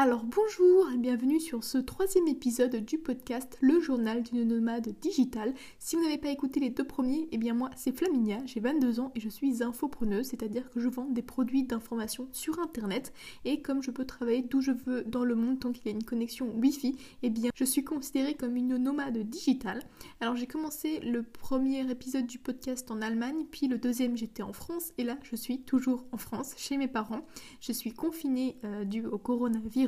[0.00, 5.52] Alors bonjour et bienvenue sur ce troisième épisode du podcast Le journal d'une nomade digitale.
[5.80, 9.00] Si vous n'avez pas écouté les deux premiers, eh bien moi c'est Flaminia, j'ai 22
[9.00, 13.12] ans et je suis infopreneuse, c'est-à-dire que je vends des produits d'information sur internet
[13.44, 15.90] et comme je peux travailler d'où je veux dans le monde tant qu'il y a
[15.90, 16.94] une connexion Wi-Fi,
[17.24, 19.82] eh bien je suis considérée comme une nomade digitale.
[20.20, 24.52] Alors j'ai commencé le premier épisode du podcast en Allemagne, puis le deuxième j'étais en
[24.52, 27.26] France et là je suis toujours en France chez mes parents.
[27.60, 29.87] Je suis confinée euh, dû au coronavirus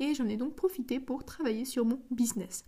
[0.00, 2.64] et j'en ai donc profité pour travailler sur mon business.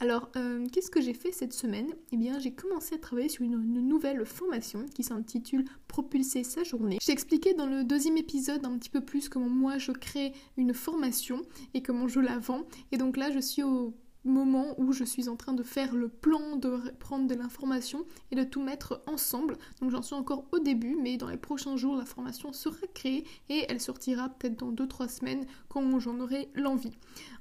[0.00, 1.86] Alors, euh, qu'est-ce que j'ai fait cette semaine?
[2.12, 6.98] Eh bien, j'ai commencé à travailler sur une, nouvelle formation qui s'intitule Propulser sa journée.
[7.00, 10.74] J'ai expliqué dans le deuxième épisode un petit peu plus comment moi je crée une
[10.74, 11.42] formation
[11.74, 12.66] et comment je la vends.
[12.90, 16.08] Et donc là, je suis au moment où je suis en train de faire le
[16.08, 19.58] plan, de prendre de l'information et de tout mettre ensemble.
[19.80, 23.24] Donc j'en suis encore au début, mais dans les prochains jours, la formation sera créée
[23.48, 26.96] et elle sortira peut-être dans 2-3 semaines quand j'en aurai l'envie.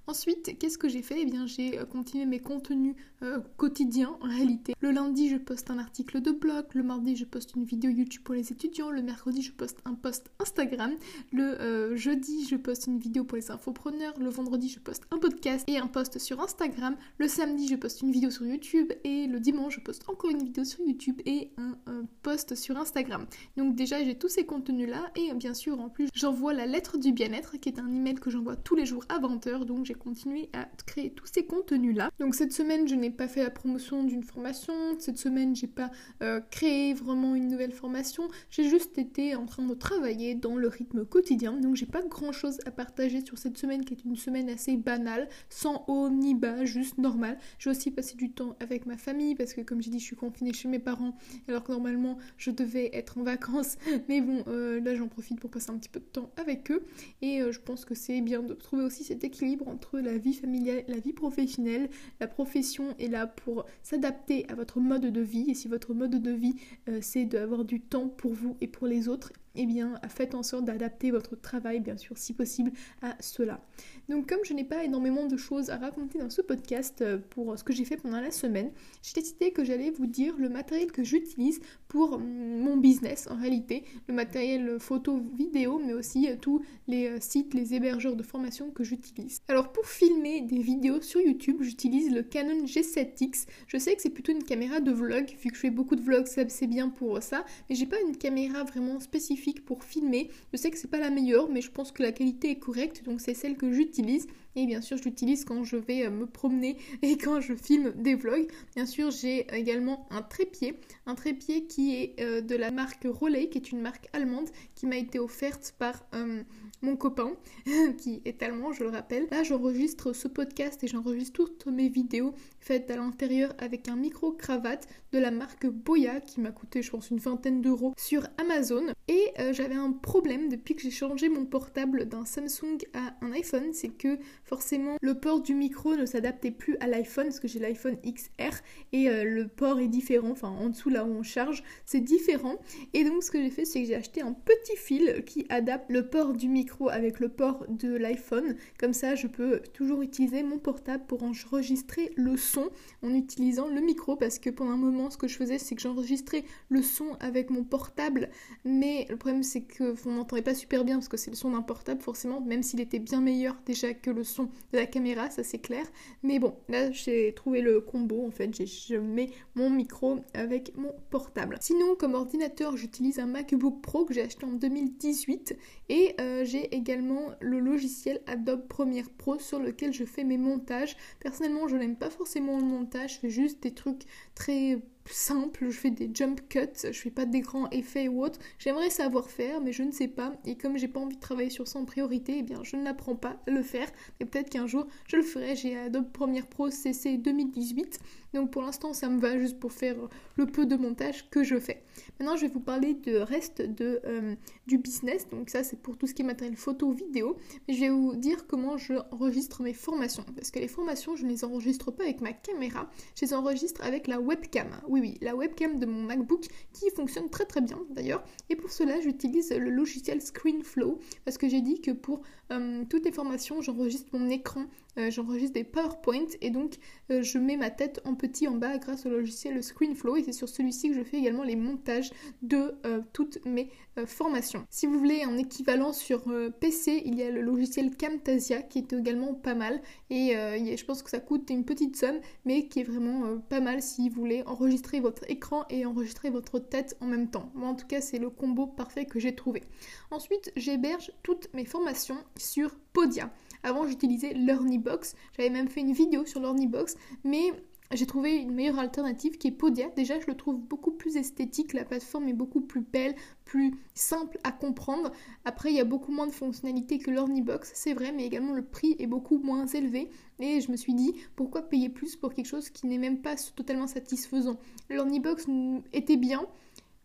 [0.06, 1.22] Ensuite, qu'est-ce que j'ai fait?
[1.22, 4.74] Eh bien, j'ai euh, continué mes contenus euh, quotidiens en réalité.
[4.82, 6.66] Le lundi, je poste un article de blog.
[6.74, 8.92] Le mardi, je poste une vidéo YouTube pour les étudiants.
[8.92, 10.92] Le mercredi, je poste un post Instagram.
[11.32, 14.14] Le euh, jeudi, je poste une vidéo pour les infopreneurs.
[14.20, 16.73] Le vendredi, je poste un podcast et un post sur Instagram.
[17.18, 18.92] Le samedi, je poste une vidéo sur YouTube.
[19.04, 21.74] Et le dimanche, je poste encore une vidéo sur YouTube et un,
[22.22, 23.26] post sur Instagram.
[23.58, 25.12] Donc déjà, j'ai tous ces contenus-là.
[25.16, 28.30] Et bien sûr, en plus, j'envoie la lettre du bien-être, qui est un email que
[28.30, 29.66] j'envoie tous les jours à 20h.
[29.66, 32.12] Donc continuer à créer tous ces contenus là.
[32.20, 35.92] Donc cette semaine je n'ai pas fait la promotion d'une formation, cette semaine j'ai pas
[36.22, 40.68] euh, créé vraiment une nouvelle formation, j'ai juste été en train de travailler dans le
[40.68, 41.54] rythme quotidien.
[41.54, 44.78] Donc j'ai pas grand chose à partager sur cette semaine qui est une semaine assez
[44.78, 47.38] banale, sans haut ni bas, juste normal.
[47.60, 50.16] J'ai aussi passé du temps avec ma famille parce que comme j'ai dit je suis
[50.16, 51.16] confinée chez mes parents
[51.48, 53.78] alors que normalement je devais être en vacances.
[54.10, 56.86] Mais bon euh, là j'en profite pour passer un petit peu de temps avec eux
[57.22, 60.34] et euh, je pense que c'est bien de trouver aussi cet équilibre entre la vie
[60.34, 61.90] familiale, la vie professionnelle.
[62.20, 66.22] La profession est là pour s'adapter à votre mode de vie et si votre mode
[66.22, 66.56] de vie
[66.90, 70.44] euh, c'est d'avoir du temps pour vous et pour les autres, eh bien faites en
[70.44, 72.72] sorte d'adapter votre travail bien sûr si possible
[73.02, 73.62] à cela.
[74.10, 76.53] Donc comme je n'ai pas énormément de choses à raconter dans ce podcast
[77.02, 78.72] euh, pour ce que j'ai fait pendant la semaine,
[79.02, 82.24] j'ai décidé que j'allais vous dire le matériel que j'utilise pour mm,
[82.60, 87.54] mon business en réalité, le matériel photo, vidéo, mais aussi euh, tous les euh, sites,
[87.54, 89.42] les hébergeurs de formation que j'utilise.
[89.48, 93.46] Alors pour filmer des vidéos sur YouTube, j'utilise le Canon G7X.
[93.68, 96.02] Je sais que c'est plutôt une caméra de vlog, vu que je fais beaucoup de
[96.02, 100.30] vlogs, c'est bien pour ça, mais j'ai pas une caméra vraiment spécifique pour filmer.
[100.52, 103.04] Je sais que c'est pas la meilleure, mais je pense que la qualité est correcte,
[103.04, 104.28] donc c'est celle que j'utilise.
[104.56, 106.26] Et bien sûr, je l'utilise quand je vais me
[107.02, 108.48] et quand je filme des vlogs.
[108.76, 113.50] Bien sûr, j'ai également un trépied, un trépied qui est euh, de la marque Roley,
[113.50, 114.50] qui est une marque allemande
[114.86, 116.44] m'a été offerte par euh,
[116.82, 117.34] mon copain,
[117.98, 119.28] qui est allemand, je le rappelle.
[119.32, 124.88] Là, j'enregistre ce podcast et j'enregistre toutes mes vidéos faites à l'intérieur avec un micro-cravate
[125.12, 128.86] de la marque Boya qui m'a coûté, je pense, une vingtaine d'euros sur Amazon.
[129.08, 133.74] Et j'avais un problème depuis que j'ai changé mon portable d'un Samsung à un iPhone,
[133.74, 137.60] c'est que forcément le port du micro ne s'adaptait plus à l'iPhone parce que j'ai
[137.60, 138.62] l'iPhone XR
[138.92, 142.58] et euh, le port est différent, enfin en dessous là où on charge, c'est différent.
[142.94, 145.92] Et donc ce que j'ai fait c'est que j'ai acheté un petit fil qui adapte
[145.92, 148.56] le port du micro avec le port de l'iPhone.
[148.80, 152.70] Comme ça je peux toujours utiliser mon portable pour enregistrer le son
[153.02, 155.82] en utilisant le micro parce que pendant un moment ce que je faisais c'est que
[155.82, 158.30] j'enregistrais le son avec mon portable
[158.66, 161.52] mais le problème c'est que on n'entendait pas super bien parce que c'est le son
[161.52, 165.30] d'un portable forcément même s'il était bien meilleur déjà que le son de la caméra,
[165.30, 165.86] ça c'est clair.
[166.22, 170.94] Mais bon, là j'ai trouvé le combo en fait, je mets mon micro avec mon
[171.10, 171.58] portable.
[171.62, 175.58] Sinon, comme ordinateur, j'utilise un MacBook Pro que j'ai acheté en 2018
[175.90, 180.96] et euh, j'ai également le logiciel Adobe Premiere Pro sur lequel je fais mes montages.
[181.20, 184.04] Personnellement, je n'aime pas forcément le montage, je fais juste des trucs
[184.36, 184.80] très
[185.12, 188.40] simple, je fais des jump cuts, je fais pas des grands effets ou autre.
[188.58, 190.34] J'aimerais savoir faire, mais je ne sais pas.
[190.46, 192.84] Et comme j'ai pas envie de travailler sur ça en priorité, eh bien je ne
[193.14, 193.90] pas à le faire.
[194.20, 195.56] Mais peut-être qu'un jour je le ferai.
[195.56, 198.00] J'ai Adobe Premiere Pro CC 2018.
[198.34, 199.96] Donc pour l'instant ça me va juste pour faire
[200.38, 201.84] le peu de montage que je fais.
[202.20, 204.36] Maintenant je vais vous parler de reste de, euh,
[204.68, 205.28] du business.
[205.30, 207.38] Donc ça c'est pour tout ce qui est matériel photo, vidéo.
[207.68, 210.26] Mais je vais vous dire comment je enregistre mes formations.
[210.36, 212.90] Parce que les formations je ne les enregistre pas avec ma caméra.
[213.16, 217.28] Je les enregistre avec la webcam oui, oui, la webcam de mon MacBook qui fonctionne
[217.32, 218.24] très très bien d'ailleurs.
[218.52, 223.06] Et pour cela, j'utilise le logiciel ScreenFlow parce que j'ai dit que pour euh, toutes
[223.06, 224.66] les formations, j'enregistre mon écran
[225.00, 226.76] euh, j'enregistre des PowerPoint et donc
[227.10, 230.34] euh, je mets ma tête en petit en bas grâce au logiciel ScreenFlow et c'est
[230.34, 232.12] sur celui-ci que je fais également les montages
[232.44, 232.76] de
[233.12, 233.70] toutes mes
[234.06, 234.66] formations.
[234.70, 236.24] Si vous voulez un équivalent sur
[236.60, 241.02] PC, il y a le logiciel Camtasia qui est également pas mal et je pense
[241.02, 244.44] que ça coûte une petite somme mais qui est vraiment pas mal si vous voulez
[244.46, 247.50] enregistrer votre écran et enregistrer votre tête en même temps.
[247.56, 249.64] Moi en tout cas c'est le combo parfait que j'ai trouvé.
[250.12, 253.32] Ensuite j'héberge toutes mes formations sur Podia.
[253.64, 255.16] Avant, j'utilisais LearnyBox.
[255.38, 257.54] J'avais même fait une vidéo sur LearnyBox, mais
[257.94, 259.90] j'ai trouvé une meilleure alternative qui est Podia.
[259.96, 263.16] Déjà, je le trouve beaucoup plus esthétique, la plateforme est beaucoup plus belle,
[263.46, 265.12] plus simple à comprendre.
[265.46, 268.64] Après, il y a beaucoup moins de fonctionnalités que LearnyBox, c'est vrai, mais également le
[268.64, 270.10] prix est beaucoup moins élevé.
[270.44, 273.36] Et je me suis dit, pourquoi payer plus pour quelque chose qui n'est même pas
[273.56, 274.60] totalement satisfaisant?
[274.90, 275.46] LearnyBox
[275.94, 276.46] était bien,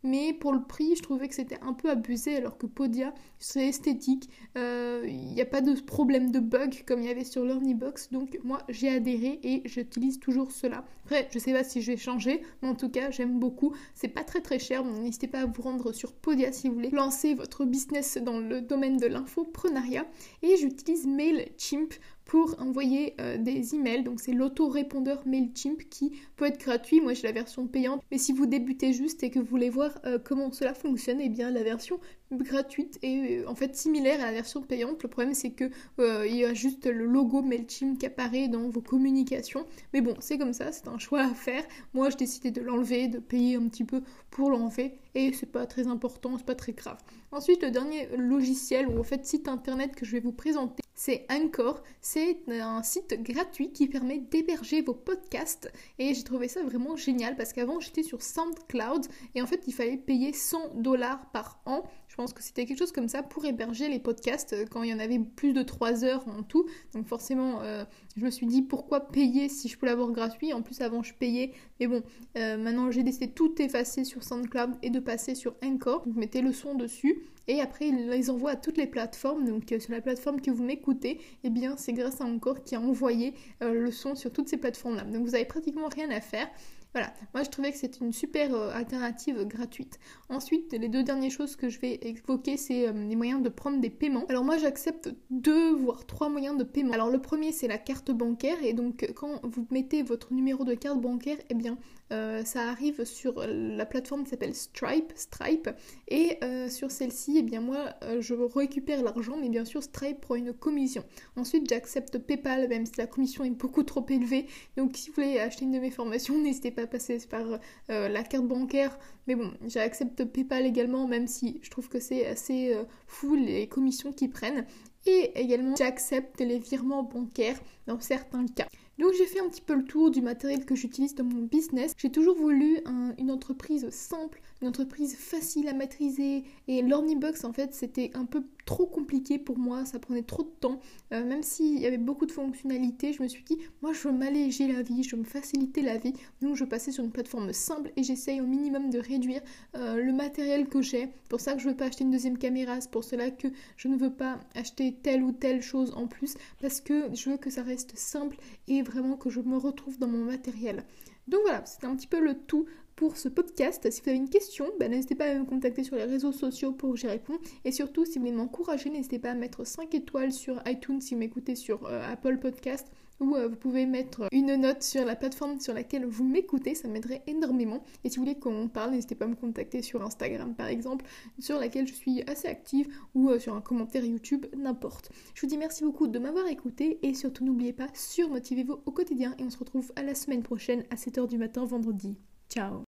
[0.02, 3.68] mais pour le prix, je trouvais que c'était un peu abusé, alors que Podia, c'est
[3.68, 7.44] esthétique, il euh, n'y a pas de problème de bug comme il y avait sur
[7.44, 10.84] l'Ornibox, donc moi j'ai adhéré et j'utilise toujours cela.
[11.04, 13.74] Après, je sais pas si je vais changer, mais en tout cas, j'aime beaucoup.
[13.94, 16.74] C'est pas très très cher, donc n'hésitez pas à vous rendre sur Podia si vous
[16.74, 20.06] voulez lancer votre business dans le domaine de l'infoprenariat.
[20.42, 21.94] Et j'utilise MailChimp
[22.28, 24.04] pour envoyer euh, des emails.
[24.04, 27.00] Donc c'est l'autorépondeur MailChimp qui peut être gratuit.
[27.00, 28.02] Moi j'ai la version payante.
[28.12, 31.30] Mais si vous débutez juste et que vous voulez voir euh, comment cela fonctionne, eh
[31.30, 31.98] bien la version
[32.30, 35.02] gratuite et euh, en fait similaire à la version payante.
[35.02, 38.82] Le problème c'est que il y a juste le logo Mailchimp qui apparaît dans vos
[38.82, 39.64] communications.
[39.94, 41.64] Mais bon, c'est comme ça, c'est un choix à faire.
[41.94, 45.66] Moi, j'ai décidé de l'enlever, de payer un petit peu pour l'enlever et c'est pas
[45.66, 46.98] très important, c'est pas très grave.
[47.32, 51.26] Ensuite, le dernier logiciel ou en fait site internet que je vais vous présenter, c'est
[51.30, 51.82] Anchor.
[52.00, 57.36] C'est un site gratuit qui permet d'héberger vos podcasts et j'ai trouvé ça vraiment génial
[57.36, 59.06] parce qu'avant j'étais sur SoundCloud
[59.36, 61.84] et en fait il fallait payer 100 dollars par an
[62.18, 64.92] pense que c'était quelque chose comme ça pour héberger les podcasts euh, quand il y
[64.92, 66.66] en avait plus de 3 heures en tout.
[66.92, 67.84] Donc forcément, euh,
[68.16, 70.52] je me suis dit pourquoi payer si je peux l'avoir gratuit?
[70.52, 71.52] En plus, avant, je payais.
[71.78, 72.02] Mais bon,
[72.36, 76.02] euh, maintenant, j'ai décidé tout effacer sur SoundCloud et de passer sur Encore.
[76.06, 77.22] Vous mettez le son dessus.
[77.48, 79.44] Et après, ils les envoient à toutes les plateformes.
[79.44, 82.80] Donc, sur la plateforme que vous m'écoutez, eh bien, c'est grâce à Encore qui a
[82.80, 85.04] envoyé le son sur toutes ces plateformes-là.
[85.04, 86.48] Donc, vous avez pratiquement rien à faire.
[86.94, 89.98] Voilà, moi je trouvais que c'était une super euh, alternative gratuite.
[90.30, 93.78] Ensuite, les deux dernières choses que je vais évoquer, c'est euh, les moyens de prendre
[93.78, 94.24] des paiements.
[94.30, 96.94] Alors moi j'accepte deux voire trois moyens de paiement.
[96.94, 100.72] Alors le premier c'est la carte bancaire et donc quand vous mettez votre numéro de
[100.72, 101.76] carte bancaire, eh bien
[102.10, 105.68] euh, ça arrive sur la plateforme qui s'appelle Stripe, Stripe,
[106.08, 106.40] et
[106.70, 111.04] sur celle-ci, eh bien moi je récupère l'argent, mais bien sûr Stripe prend une commission.
[111.36, 114.46] Ensuite j'accepte PayPal, même si la commission est beaucoup trop élevée.
[114.76, 117.46] Donc si vous voulez acheter une de mes formations, n'hésitez pas passer par
[117.90, 118.98] euh, la carte bancaire.
[119.26, 123.68] Mais bon, j'accepte PayPal également, même si je trouve que c'est assez euh, fou les
[123.68, 124.64] commissions qu'ils prennent.
[125.06, 128.68] Et également, j'accepte les virements bancaires dans certains cas.
[128.98, 131.92] Donc j'ai fait un petit peu le tour du matériel que j'utilise dans mon business.
[131.96, 132.78] J'ai toujours voulu
[133.18, 136.42] une entreprise simple, une entreprise facile à maîtriser.
[136.66, 140.50] Et l'Ornibox, en fait, c'était un peu trop compliqué pour moi, ça prenait trop de
[140.60, 140.78] temps.
[141.14, 144.12] Euh, même s'il y avait beaucoup de fonctionnalités, je me suis dit, moi je veux
[144.12, 146.12] m'alléger la vie, je veux me faciliter la vie.
[146.42, 149.40] Donc je passais sur une plateforme simple et j'essaye au minimum de réduire
[149.74, 151.08] euh, le matériel que j'ai.
[151.30, 153.48] Pour ça que je veux pas acheter une deuxième caméra, c'est pour cela que
[153.78, 157.38] je ne veux pas acheter telle ou telle chose en plus, parce que je veux
[157.38, 158.36] que ça reste simple
[158.66, 160.84] et vraiment que je me retrouve dans mon matériel.
[161.26, 162.66] Donc voilà, c'était un petit peu le tout
[162.98, 163.88] pour ce podcast.
[163.92, 166.72] Si vous avez une question, ben, n'hésitez pas à me contacter sur les réseaux sociaux
[166.72, 167.38] pour que j'y réponds.
[167.64, 171.14] Et surtout, si vous voulez m'encourager, n'hésitez pas à mettre 5 étoiles sur iTunes si
[171.14, 172.88] vous m'écoutez sur euh, Apple Podcast
[173.20, 176.88] ou euh, vous pouvez mettre une note sur la plateforme sur laquelle vous m'écoutez, ça
[176.88, 177.84] m'aiderait énormément.
[178.02, 181.04] Et si vous voulez qu'on parle, n'hésitez pas à me contacter sur Instagram par exemple,
[181.38, 185.12] sur laquelle je suis assez active, ou euh, sur un commentaire YouTube, n'importe.
[185.34, 189.36] Je vous dis merci beaucoup de m'avoir écouté et surtout n'oubliez pas, surmotivez-vous au quotidien
[189.38, 192.16] et on se retrouve à la semaine prochaine à 7h du matin vendredi.
[192.48, 192.87] Ciao